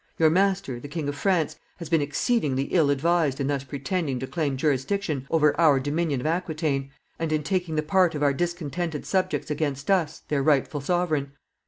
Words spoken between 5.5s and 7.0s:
our dominion of Aquitaine,